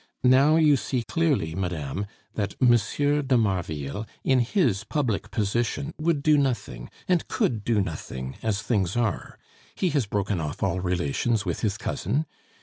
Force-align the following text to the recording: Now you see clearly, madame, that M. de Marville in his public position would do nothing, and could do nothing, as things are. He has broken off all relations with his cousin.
Now 0.23 0.55
you 0.55 0.77
see 0.77 1.03
clearly, 1.03 1.53
madame, 1.53 2.07
that 2.33 2.55
M. 2.59 2.71
de 3.27 3.37
Marville 3.37 4.07
in 4.23 4.39
his 4.39 4.83
public 4.83 5.29
position 5.29 5.93
would 5.99 6.23
do 6.23 6.39
nothing, 6.39 6.89
and 7.07 7.27
could 7.27 7.63
do 7.63 7.79
nothing, 7.81 8.35
as 8.41 8.63
things 8.63 8.95
are. 8.97 9.37
He 9.75 9.89
has 9.91 10.07
broken 10.07 10.41
off 10.41 10.63
all 10.63 10.79
relations 10.79 11.45
with 11.45 11.59
his 11.59 11.77
cousin. 11.77 12.25